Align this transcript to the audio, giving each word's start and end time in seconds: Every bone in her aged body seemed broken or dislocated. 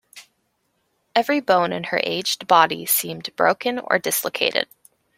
Every 1.13 1.41
bone 1.41 1.71
in 1.71 1.83
her 1.83 2.01
aged 2.03 2.47
body 2.47 2.87
seemed 2.87 3.29
broken 3.35 3.77
or 3.77 3.99
dislocated. 3.99 4.67